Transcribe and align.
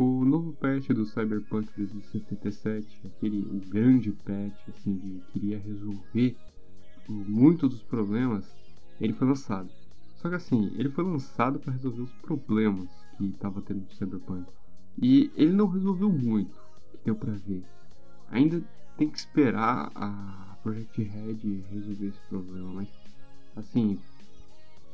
O 0.00 0.24
novo 0.24 0.52
patch 0.52 0.90
do 0.90 1.04
Cyberpunk 1.04 1.68
2077, 1.76 3.00
aquele 3.04 3.40
o 3.40 3.68
grande 3.68 4.12
patch 4.12 4.68
assim 4.68 4.96
de 4.96 5.20
queria 5.32 5.58
resolver 5.58 6.36
muito 7.08 7.68
dos 7.68 7.82
problemas, 7.82 8.48
ele 9.00 9.12
foi 9.12 9.26
lançado. 9.26 9.68
Só 10.18 10.28
que 10.28 10.36
assim, 10.36 10.70
ele 10.76 10.88
foi 10.88 11.02
lançado 11.02 11.58
para 11.58 11.72
resolver 11.72 12.02
os 12.02 12.12
problemas 12.22 12.88
que 13.16 13.24
estava 13.24 13.60
tendo 13.60 13.80
no 13.80 13.90
Cyberpunk. 13.90 14.48
E 15.02 15.32
ele 15.34 15.52
não 15.52 15.66
resolveu 15.66 16.12
muito, 16.12 16.54
que 16.92 16.98
deu 17.04 17.16
para 17.16 17.32
ver. 17.32 17.64
Ainda 18.30 18.62
tem 18.96 19.10
que 19.10 19.18
esperar 19.18 19.90
a 19.96 20.56
Project 20.62 21.02
Red 21.02 21.64
resolver 21.72 22.06
esse 22.06 22.20
problema, 22.28 22.72
mas 22.72 22.88
assim, 23.56 23.98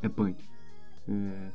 é 0.00 0.08
punk. 0.08 0.42
É, 1.06 1.50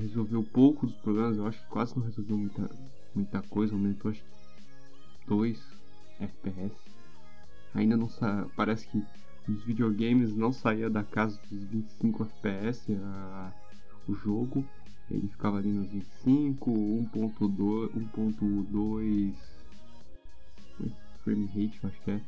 resolveu 0.00 0.42
pouco 0.42 0.86
dos 0.86 0.96
problemas, 0.96 1.36
eu 1.36 1.46
acho 1.46 1.60
que 1.60 1.68
quase 1.68 1.96
não 1.96 2.04
resolveu 2.04 2.36
muita, 2.36 2.70
muita 3.14 3.42
coisa, 3.42 3.74
aumentou 3.74 4.10
acho 4.10 4.22
que 4.22 5.26
2 5.26 5.60
FPS. 6.20 6.74
Ainda 7.74 7.96
não 7.96 8.08
sa 8.08 8.46
parece 8.56 8.86
que 8.88 9.02
os 9.48 9.62
videogames 9.64 10.34
não 10.34 10.52
saía 10.52 10.90
da 10.90 11.04
casa 11.04 11.40
dos 11.50 11.64
25 11.64 12.24
FPS 12.24 12.94
a, 12.94 13.52
o 14.08 14.14
jogo, 14.14 14.64
ele 15.10 15.28
ficava 15.28 15.58
ali 15.58 15.70
nos 15.70 15.88
25, 15.90 16.70
1.2, 16.70 17.90
1.2 18.14 19.34
frame 21.26 21.46
rate, 21.46 21.80
acho 21.84 22.00
que 22.02 22.10
é 22.12 22.20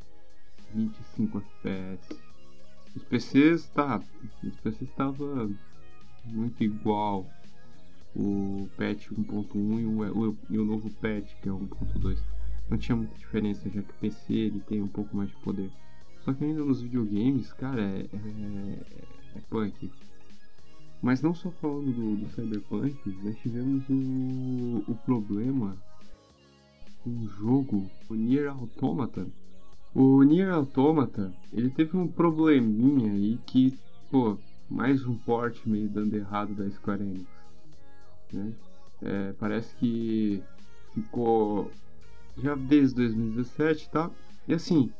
25 0.74 1.38
FPS. 1.38 2.20
Os 2.96 3.05
PCs 3.05 3.69
tá, 3.69 4.02
os 4.42 4.56
PCs 4.56 4.91
estava 4.91 5.48
muito 6.24 6.62
igual 6.62 7.27
o 8.14 8.68
patch 8.77 9.08
1.1 9.12 9.80
e 9.80 9.86
o, 9.86 10.36
e 10.50 10.58
o 10.58 10.64
novo 10.64 10.91
patch 10.91 11.34
que 11.41 11.48
é 11.48 11.52
1.2. 11.52 12.18
Não 12.68 12.77
tinha 12.77 12.96
muita 12.96 13.16
diferença, 13.16 13.69
já 13.70 13.83
que 13.83 13.91
o 13.91 13.94
PC 14.00 14.34
ele 14.34 14.61
tem 14.61 14.83
um 14.83 14.89
pouco 14.89 15.16
mais 15.16 15.30
de 15.30 15.36
poder. 15.36 15.70
Só 16.24 16.33
que 16.34 16.44
ainda 16.44 16.64
nos 16.64 16.83
videogames, 16.83 17.52
cara, 17.55 17.83
é, 17.83 18.06
é, 18.12 18.78
é 19.36 19.41
punk. 19.48 19.91
Mas 21.00 21.22
não 21.22 21.34
só 21.34 21.50
falando 21.50 21.92
do, 21.92 22.16
do 22.16 22.30
Cyberpunk, 22.34 22.94
nós 23.22 23.39
tivemos 23.39 23.84
o, 23.89 24.91
o 24.91 24.94
problema 25.06 25.77
com 27.02 27.11
o 27.11 27.28
jogo, 27.28 27.89
o 28.11 28.14
Nier 28.14 28.50
Automata. 28.50 29.27
O 29.94 30.22
Nier 30.22 30.52
Automata, 30.52 31.33
ele 31.52 31.70
teve 31.70 31.96
um 31.96 32.08
probleminha 32.08 33.12
aí 33.12 33.39
que, 33.46 33.78
pô, 34.11 34.36
mais 34.69 35.05
um 35.06 35.16
port 35.16 35.64
meio 35.66 35.88
dando 35.88 36.14
errado 36.14 36.55
da 36.55 36.69
Square 36.70 37.02
Enix. 37.02 37.27
Né? 38.33 38.52
É, 39.00 39.33
parece 39.33 39.74
que 39.77 40.42
ficou 40.92 41.70
já 42.36 42.55
desde 42.55 42.96
2017, 42.96 43.91
tá? 43.91 44.11
E 44.46 44.55
assim, 44.55 44.92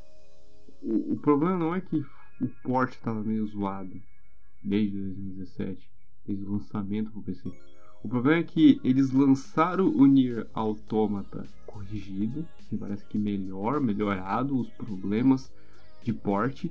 o, 0.83 1.12
o 1.12 1.19
problema 1.19 1.58
não 1.58 1.74
é 1.74 1.80
que 1.80 2.05
o 2.41 2.48
port 2.62 2.92
estava 2.92 3.22
meio 3.22 3.46
zoado 3.46 4.00
desde 4.62 4.96
2017, 4.96 5.91
desde 6.27 6.44
o 6.44 6.52
lançamento 6.52 7.11
pro 7.11 7.22
PC. 7.22 7.52
O 8.02 8.08
problema 8.08 8.41
é 8.41 8.44
que 8.44 8.80
eles 8.84 9.11
lançaram 9.11 9.89
o 9.89 10.06
Nier 10.06 10.46
Automata 10.55 11.44
corrigido, 11.66 12.46
assim, 12.58 12.77
parece 12.77 13.05
que 13.05 13.19
melhor, 13.19 13.80
melhorado 13.80 14.58
os 14.58 14.70
problemas 14.70 15.52
de 16.02 16.12
port 16.12 16.66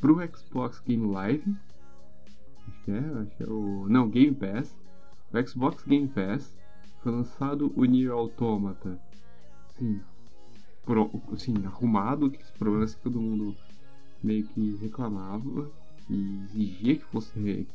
pro 0.00 0.18
Xbox 0.34 0.80
Game 0.80 1.06
Live 1.06 1.54
é, 2.90 3.20
acho 3.20 3.36
que 3.36 3.42
é 3.42 3.46
o. 3.46 3.86
Não, 3.88 4.08
Game 4.08 4.34
Pass. 4.34 4.76
O 5.32 5.48
Xbox 5.48 5.84
Game 5.84 6.08
Pass 6.08 6.54
foi 7.02 7.12
lançado 7.12 7.72
o 7.76 7.84
Nier 7.84 8.12
Automata. 8.12 8.98
Sim. 9.78 10.00
Pro, 10.84 11.10
assim, 11.32 11.54
arrumado, 11.64 12.30
que 12.30 12.42
os 12.42 12.50
problemas 12.50 12.94
que 12.94 13.02
todo 13.02 13.20
mundo 13.20 13.54
meio 14.22 14.44
que 14.48 14.76
reclamava 14.76 15.70
e 16.08 16.44
exigia 16.44 16.96
que 16.96 17.04
fosse 17.04 17.66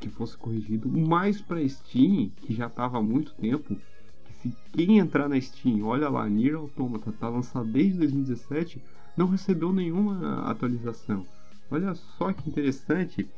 que 0.00 0.08
fosse 0.08 0.36
corrigido, 0.36 0.88
mais 0.88 1.40
para 1.40 1.66
Steam, 1.68 2.30
que 2.30 2.52
já 2.52 2.66
estava 2.66 2.98
há 2.98 3.02
muito 3.02 3.32
tempo, 3.34 3.76
que 4.24 4.32
se 4.32 4.56
quem 4.72 4.98
entrar 4.98 5.28
na 5.28 5.40
Steam, 5.40 5.84
olha 5.84 6.08
lá, 6.08 6.28
Nier 6.28 6.56
Automata 6.56 7.12
tá 7.12 7.28
lançado 7.28 7.68
desde 7.68 7.98
2017, 7.98 8.82
não 9.16 9.28
recebeu 9.28 9.72
nenhuma 9.72 10.42
atualização. 10.50 11.24
Olha 11.70 11.94
só 11.94 12.32
que 12.32 12.48
interessante, 12.48 13.28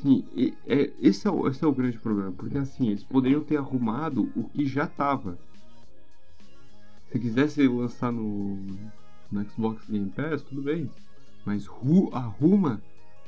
Sim, 0.00 0.24
é, 0.66 0.92
esse, 1.00 1.26
é 1.26 1.30
o, 1.30 1.48
esse 1.48 1.64
é 1.64 1.66
o 1.66 1.72
grande 1.72 1.98
problema, 1.98 2.32
porque 2.32 2.58
assim, 2.58 2.88
eles 2.88 3.02
poderiam 3.02 3.42
ter 3.42 3.56
arrumado 3.56 4.30
o 4.36 4.44
que 4.44 4.66
já 4.66 4.86
tava. 4.86 5.38
Se 7.10 7.18
quisesse 7.18 7.66
lançar 7.66 8.12
no, 8.12 8.56
no 9.30 9.50
Xbox 9.50 9.88
Game 9.88 10.10
Pass, 10.10 10.42
tudo 10.42 10.62
bem. 10.62 10.90
Mas 11.44 11.66
ru, 11.66 12.10
arruma 12.12 12.82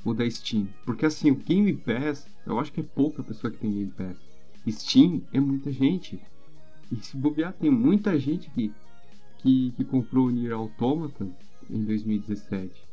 o 0.04 0.12
da 0.12 0.28
Steam. 0.28 0.68
Porque 0.84 1.06
assim, 1.06 1.30
o 1.30 1.36
Game 1.36 1.72
Pass, 1.74 2.26
eu 2.44 2.58
acho 2.58 2.72
que 2.72 2.80
é 2.80 2.84
pouca 2.84 3.22
pessoa 3.22 3.50
que 3.50 3.58
tem 3.58 3.72
Game 3.72 3.92
Pass. 3.92 4.16
Steam 4.68 5.22
é 5.32 5.40
muita 5.40 5.72
gente. 5.72 6.20
E 6.90 6.96
se 6.96 7.16
bobear, 7.16 7.52
tem 7.52 7.70
muita 7.70 8.18
gente 8.18 8.50
que, 8.50 8.72
que, 9.38 9.72
que 9.72 9.84
comprou 9.84 10.26
o 10.26 10.30
Nier 10.30 10.52
Automata 10.52 11.28
em 11.70 11.84
2017. 11.84 12.87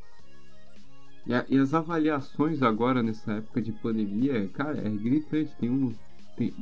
E, 1.28 1.58
as 1.58 1.74
avaliações 1.74 2.62
agora 2.62 3.02
nessa 3.02 3.34
época 3.34 3.62
de 3.62 3.72
pandemia, 3.72 4.48
cara, 4.50 4.78
é 4.78 4.90
gritante. 4.90 5.52
Tem 5.60 5.70
um. 5.70 5.94
Tem, 6.38 6.54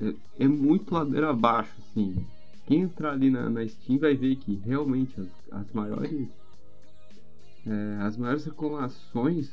é, 0.00 0.14
é, 0.44 0.48
muito 0.48 0.92
ladeira 0.92 1.30
abaixo, 1.30 1.74
assim. 1.78 2.14
Quem 2.66 2.82
entrar 2.82 3.12
ali 3.12 3.30
na, 3.30 3.48
na 3.48 3.66
Steam 3.66 3.98
vai 3.98 4.14
ver 4.14 4.36
que 4.36 4.54
realmente 4.56 5.18
as, 5.18 5.28
as 5.52 5.72
maiores. 5.72 6.28
É, 7.66 7.96
as 8.02 8.16
maiores 8.16 8.44
reclamações 8.44 9.50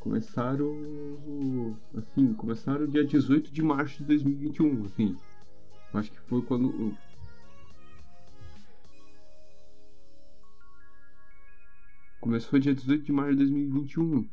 começaram. 0.00 1.76
Assim, 1.96 2.34
começaram 2.34 2.86
dia 2.86 3.04
18 3.04 3.52
de 3.52 3.62
março 3.62 3.98
de 3.98 4.04
2021, 4.04 4.86
assim. 4.86 5.16
Acho 5.94 6.10
que 6.10 6.20
foi 6.22 6.42
quando 6.42 6.96
Começou 12.22 12.56
dia 12.60 12.72
18 12.72 13.04
de 13.04 13.10
maio 13.10 13.32
de 13.32 13.38
2021. 13.38 14.28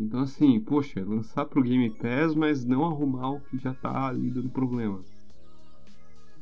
Então 0.00 0.18
assim, 0.22 0.58
poxa, 0.58 1.04
lançar 1.04 1.46
pro 1.46 1.62
Game 1.62 1.88
Pass, 1.88 2.34
mas 2.34 2.64
não 2.64 2.84
arrumar 2.84 3.30
o 3.30 3.40
que 3.40 3.56
já 3.56 3.72
tá 3.72 4.08
ali 4.08 4.28
dando 4.28 4.50
problema. 4.50 5.00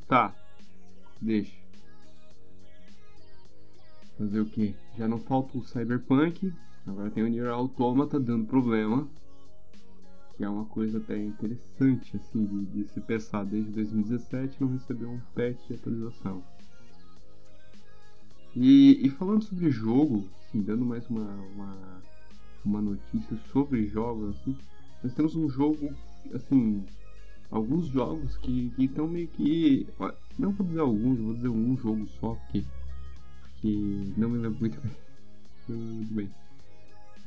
Tá, 0.09 0.35
deixa. 1.21 1.55
Fazer 4.17 4.41
o 4.41 4.47
que? 4.47 4.75
Já 4.97 5.07
não 5.07 5.19
falta 5.19 5.59
o 5.59 5.63
Cyberpunk, 5.63 6.51
agora 6.87 7.11
tem 7.11 7.23
o 7.23 7.29
Nier 7.29 7.51
Automata 7.51 8.19
dando 8.19 8.47
problema. 8.47 9.07
Que 10.35 10.45
é 10.45 10.49
uma 10.49 10.65
coisa 10.65 10.97
até 10.97 11.19
interessante 11.23 12.17
assim 12.17 12.47
de, 12.47 12.65
de 12.65 12.89
se 12.89 13.03
pensar 13.03 13.45
desde 13.45 13.71
2017 13.71 14.63
não 14.63 14.73
recebeu 14.73 15.11
um 15.11 15.21
patch 15.35 15.61
de 15.69 15.75
atualização. 15.75 16.43
E, 18.57 19.07
e 19.07 19.11
falando 19.11 19.45
sobre 19.45 19.71
jogo, 19.71 20.27
assim, 20.49 20.63
dando 20.63 20.83
mais 20.83 21.07
uma, 21.11 21.31
uma, 21.55 22.03
uma 22.65 22.81
notícia 22.81 23.37
sobre 23.53 23.87
jogos, 23.87 24.35
assim, 24.35 24.57
nós 25.05 25.13
temos 25.13 25.37
um 25.37 25.47
jogo, 25.47 25.95
assim, 26.33 26.83
alguns 27.51 27.87
jogos 27.89 28.39
que 28.39 28.73
estão 28.79 29.07
meio 29.07 29.29
que. 29.29 29.87
Não 30.39 30.53
vou 30.53 30.67
dizer 30.67 30.81
alguns, 30.81 31.19
vou 31.19 31.35
dizer 31.35 31.49
um 31.49 31.77
jogo 31.77 32.09
só, 32.19 32.35
porque, 32.35 32.65
porque 33.43 34.13
não 34.17 34.31
me 34.31 34.39
lembro 34.39 34.59
muito 34.59 34.81
bem. 34.81 34.93
Não 35.69 35.77
me 35.77 35.83
lembro 35.83 35.97
muito 35.97 36.15
bem. 36.15 36.31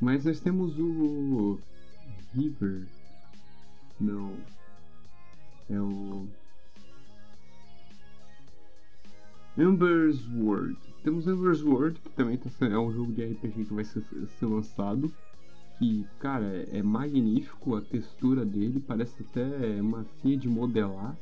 Mas 0.00 0.24
nós 0.24 0.40
temos 0.40 0.76
o 0.78 1.60
River. 2.34 2.86
Não. 4.00 4.34
É 5.68 5.80
o. 5.80 6.26
Ember's 9.58 10.26
World. 10.28 10.78
Temos 11.02 11.26
Ember's 11.26 11.62
World, 11.62 11.98
que 12.00 12.10
também 12.10 12.36
tá, 12.36 12.50
é 12.66 12.78
um 12.78 12.92
jogo 12.92 13.12
de 13.12 13.24
RPG 13.24 13.64
que 13.64 13.74
vai 13.74 13.84
ser, 13.84 14.02
ser 14.38 14.46
lançado. 14.46 15.12
Que, 15.78 16.06
cara, 16.18 16.44
é, 16.44 16.78
é, 16.78 16.82
magnífico 16.82 17.74
a 17.74 17.80
textura 17.80 18.44
dele, 18.44 18.80
parece 18.86 19.22
até 19.22 19.80
macia 19.80 20.36
de 20.36 20.48
modelar. 20.48 21.16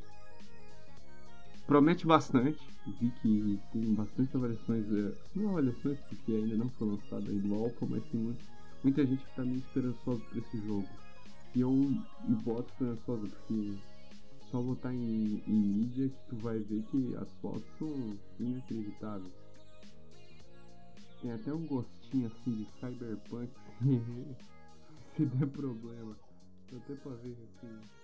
Promete 1.67 2.07
bastante. 2.07 2.59
Vi 3.01 3.13
que 3.23 3.61
tem 3.73 3.95
bastante 3.95 4.37
avaliações. 4.37 4.85
É, 4.93 5.13
não 5.35 5.51
avaliações, 5.51 5.99
porque 6.09 6.33
ainda 6.33 6.57
não 6.57 6.69
foi 6.71 6.89
lançado 6.89 7.31
aí 7.31 7.39
do 7.39 7.55
Alpha, 7.55 7.87
mas 7.89 8.03
tem 8.05 8.21
muito, 8.21 8.45
muita 8.83 9.07
gente 9.07 9.25
que 9.25 9.37
tá 9.37 9.45
meio 9.45 9.59
esperançosa 9.59 10.21
por 10.21 10.39
esse 10.39 10.59
jogo. 10.67 10.89
E 11.55 11.61
eu 11.61 11.71
me 11.71 12.35
boto 12.45 12.71
esperançosa, 12.73 13.29
porque 13.29 13.75
só 14.51 14.63
botar 14.63 14.93
em, 14.93 15.43
em 15.47 15.53
mídia 15.53 16.09
que 16.09 16.29
tu 16.29 16.37
vai 16.37 16.59
ver 16.59 16.83
que 16.85 17.15
as 17.17 17.31
fotos 17.41 17.65
são 17.79 18.17
inacreditáveis. 18.41 19.33
Tem 21.21 21.33
até 21.33 21.53
um 21.53 21.67
gostinho 21.67 22.27
assim 22.29 22.55
de 22.55 22.67
cyberpunk 22.79 23.51
se 25.17 25.27
der 25.27 25.47
problema. 25.49 26.17
Até 26.73 26.95
pra 26.95 27.13
ver 27.15 27.37
assim. 27.45 27.98